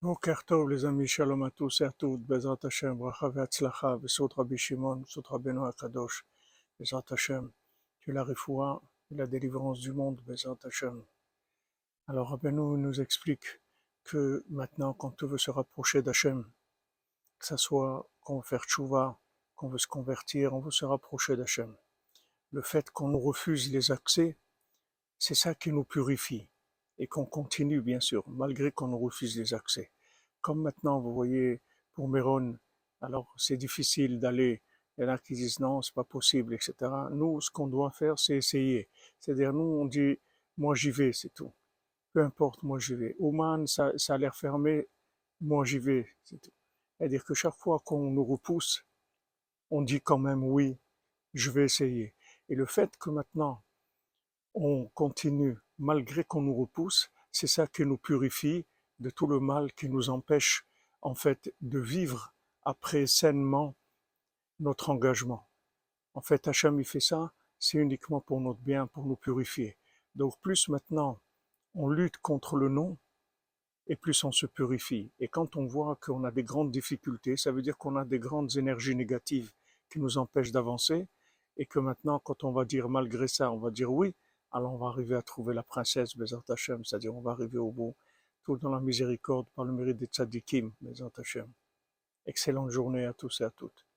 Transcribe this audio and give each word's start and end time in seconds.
Tov, 0.00 0.70
les 0.70 0.84
amis, 0.84 1.08
shalom 1.08 1.42
à 1.42 1.50
tous 1.50 1.80
et 1.80 1.84
à 1.84 1.90
toutes, 1.90 2.20
Bezrat 2.20 2.60
Hashem, 2.62 2.96
bracha 2.96 3.30
ve'atzlacha, 3.30 3.96
besot 3.96 4.28
Rabbi 4.28 4.56
Shimon, 4.56 4.98
besot 4.98 5.24
Rabbeinu 5.26 5.66
HaKadosh, 5.66 6.24
Bezrat 6.78 7.02
Hashem, 7.10 7.50
que 8.02 8.12
la 8.12 8.22
refoua 8.22 8.80
et 9.10 9.16
la 9.16 9.26
délivrance 9.26 9.80
du 9.80 9.92
monde, 9.92 10.20
Bezrat 10.24 10.58
Hashem. 10.62 11.02
Alors 12.06 12.28
Rabbeinu 12.28 12.78
nous 12.78 13.00
explique 13.00 13.60
que 14.04 14.44
maintenant, 14.50 14.92
quand 14.94 15.20
on 15.24 15.26
veut 15.26 15.36
se 15.36 15.50
rapprocher 15.50 16.00
d'Hashem, 16.00 16.48
que 17.40 17.46
ça 17.46 17.56
soit 17.56 18.08
qu'on 18.20 18.36
veut 18.36 18.46
faire 18.46 18.62
tchouva, 18.62 19.18
qu'on 19.56 19.68
veut 19.68 19.78
se 19.78 19.88
convertir, 19.88 20.54
on 20.54 20.60
veut 20.60 20.70
se 20.70 20.84
rapprocher 20.84 21.36
d'Hachem. 21.36 21.74
Le 22.52 22.62
fait 22.62 22.88
qu'on 22.90 23.08
nous 23.08 23.20
refuse 23.20 23.72
les 23.72 23.90
accès, 23.90 24.36
c'est 25.18 25.34
ça 25.34 25.56
qui 25.56 25.72
nous 25.72 25.82
purifie 25.82 26.48
et 26.98 27.06
qu'on 27.06 27.24
continue 27.24 27.80
bien 27.80 28.00
sûr, 28.00 28.24
malgré 28.28 28.72
qu'on 28.72 28.88
nous 28.88 28.98
refuse 28.98 29.38
les 29.38 29.54
accès. 29.54 29.90
Comme 30.40 30.62
maintenant, 30.62 31.00
vous 31.00 31.14
voyez, 31.14 31.60
pour 31.94 32.08
Méron, 32.08 32.56
alors 33.00 33.32
c'est 33.36 33.56
difficile 33.56 34.18
d'aller, 34.18 34.62
il 34.96 35.02
y 35.02 35.04
en 35.06 35.10
a 35.10 35.18
qui 35.18 35.34
disent 35.34 35.60
non, 35.60 35.82
c'est 35.82 35.94
pas 35.94 36.04
possible, 36.04 36.54
etc. 36.54 36.74
Nous, 37.12 37.40
ce 37.40 37.50
qu'on 37.50 37.68
doit 37.68 37.90
faire, 37.90 38.18
c'est 38.18 38.36
essayer. 38.36 38.88
C'est-à-dire, 39.20 39.52
nous, 39.52 39.64
on 39.64 39.84
dit, 39.84 40.18
moi 40.56 40.74
j'y 40.74 40.90
vais, 40.90 41.12
c'est 41.12 41.32
tout. 41.32 41.52
Peu 42.12 42.22
importe, 42.22 42.62
moi 42.62 42.78
j'y 42.78 42.94
vais. 42.94 43.14
Ouman, 43.18 43.66
ça, 43.66 43.92
ça 43.96 44.14
a 44.14 44.18
l'air 44.18 44.34
fermé, 44.34 44.88
moi 45.40 45.64
j'y 45.64 45.78
vais, 45.78 46.08
c'est 46.24 46.40
tout. 46.40 46.52
C'est-à-dire 46.96 47.24
que 47.24 47.34
chaque 47.34 47.54
fois 47.54 47.78
qu'on 47.84 48.10
nous 48.10 48.24
repousse, 48.24 48.84
on 49.70 49.82
dit 49.82 50.00
quand 50.00 50.18
même 50.18 50.42
oui, 50.42 50.76
je 51.34 51.50
vais 51.50 51.64
essayer. 51.64 52.14
Et 52.48 52.54
le 52.54 52.66
fait 52.66 52.96
que 52.96 53.10
maintenant, 53.10 53.62
on 54.54 54.86
continue 54.94 55.56
malgré 55.78 56.24
qu'on 56.24 56.42
nous 56.42 56.54
repousse, 56.54 57.10
c'est 57.32 57.46
ça 57.46 57.66
qui 57.66 57.84
nous 57.84 57.98
purifie 57.98 58.66
de 58.98 59.10
tout 59.10 59.26
le 59.26 59.40
mal 59.40 59.72
qui 59.74 59.88
nous 59.88 60.10
empêche 60.10 60.66
en 61.02 61.14
fait 61.14 61.54
de 61.60 61.78
vivre 61.78 62.34
après 62.64 63.06
sainement 63.06 63.76
notre 64.60 64.90
engagement. 64.90 65.48
En 66.14 66.20
fait, 66.20 66.48
Hachem 66.48 66.80
il 66.80 66.84
fait 66.84 67.00
ça, 67.00 67.32
c'est 67.58 67.78
uniquement 67.78 68.20
pour 68.20 68.40
notre 68.40 68.60
bien, 68.60 68.86
pour 68.86 69.06
nous 69.06 69.16
purifier. 69.16 69.76
Donc 70.14 70.40
plus 70.40 70.68
maintenant 70.68 71.20
on 71.74 71.88
lutte 71.88 72.18
contre 72.18 72.56
le 72.56 72.68
non, 72.68 72.98
et 73.86 73.96
plus 73.96 74.24
on 74.24 74.32
se 74.32 74.46
purifie. 74.46 75.10
Et 75.18 75.28
quand 75.28 75.56
on 75.56 75.66
voit 75.66 75.96
qu'on 75.96 76.24
a 76.24 76.30
des 76.30 76.42
grandes 76.42 76.70
difficultés, 76.70 77.36
ça 77.36 77.52
veut 77.52 77.62
dire 77.62 77.78
qu'on 77.78 77.96
a 77.96 78.04
des 78.04 78.18
grandes 78.18 78.56
énergies 78.56 78.94
négatives 78.94 79.52
qui 79.90 79.98
nous 79.98 80.18
empêchent 80.18 80.52
d'avancer, 80.52 81.06
et 81.56 81.66
que 81.66 81.78
maintenant, 81.78 82.18
quand 82.18 82.44
on 82.44 82.52
va 82.52 82.64
dire 82.64 82.88
malgré 82.88 83.28
ça, 83.28 83.50
on 83.50 83.58
va 83.58 83.70
dire 83.70 83.92
oui, 83.92 84.14
alors 84.52 84.74
on 84.74 84.78
va 84.78 84.86
arriver 84.86 85.14
à 85.14 85.22
trouver 85.22 85.54
la 85.54 85.62
princesse 85.62 86.16
Bezat 86.16 86.42
c'est-à-dire 86.46 87.14
on 87.14 87.20
va 87.20 87.32
arriver 87.32 87.58
au 87.58 87.70
bout, 87.70 87.96
tout 88.42 88.56
dans 88.56 88.70
la 88.70 88.80
miséricorde, 88.80 89.46
par 89.54 89.64
le 89.64 89.72
mérite 89.72 89.98
des 89.98 90.06
tzadikim, 90.06 90.72
Bezat 90.80 91.10
Hashem. 91.16 91.50
Excellente 92.26 92.70
journée 92.70 93.04
à 93.06 93.12
tous 93.12 93.40
et 93.40 93.44
à 93.44 93.50
toutes. 93.50 93.87